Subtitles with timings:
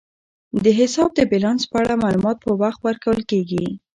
[0.63, 3.65] د حساب د بیلانس په اړه معلومات په وخت ورکول کیږي.